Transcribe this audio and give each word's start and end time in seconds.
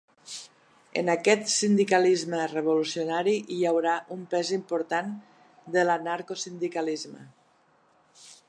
En 1.01 1.11
aquest 1.13 1.51
sindicalisme 1.55 2.39
revolucionari 2.53 3.35
hi 3.57 3.59
haurà 3.73 3.93
un 4.17 4.25
pes 4.33 4.53
important 4.59 5.15
de 5.77 5.87
l’anarcosindicalisme. 5.89 7.29